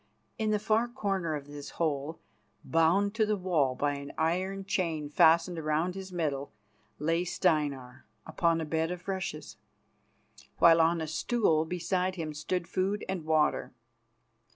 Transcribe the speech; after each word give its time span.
In 0.39 0.49
the 0.49 0.57
far 0.57 0.87
corner 0.87 1.35
of 1.35 1.45
this 1.45 1.69
hole, 1.77 2.17
bound 2.65 3.13
to 3.13 3.23
the 3.23 3.35
wall 3.37 3.75
by 3.75 3.93
an 3.93 4.11
iron 4.17 4.65
chain 4.65 5.09
fastened 5.09 5.59
round 5.63 5.93
his 5.93 6.11
middle, 6.11 6.51
Steinar 6.99 8.03
lay 8.09 8.23
upon 8.25 8.59
a 8.59 8.65
bed 8.65 8.89
of 8.89 9.07
rushes, 9.07 9.57
while 10.57 10.81
on 10.81 11.01
a 11.01 11.07
stool 11.07 11.65
beside 11.65 12.15
him 12.15 12.33
stood 12.33 12.67
food 12.67 13.05
and 13.07 13.25
water. 13.25 13.73